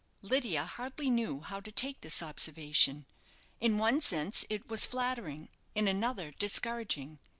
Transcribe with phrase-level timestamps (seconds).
[0.23, 3.05] Lydia hardly knew how to take this observation.
[3.59, 7.19] In one sense it was flattering, in another discouraging.